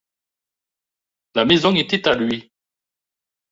La 1.35 1.45
maison 1.45 1.75
était 1.75 2.07
à 2.07 2.15
lui. 2.15 2.51